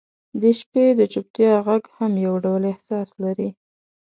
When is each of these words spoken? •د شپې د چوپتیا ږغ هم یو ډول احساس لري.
•د 0.41 0.43
شپې 0.59 0.85
د 0.99 1.01
چوپتیا 1.13 1.53
ږغ 1.65 1.83
هم 1.97 2.13
یو 2.25 2.35
ډول 2.45 2.63
احساس 2.71 3.09
لري. 3.23 3.49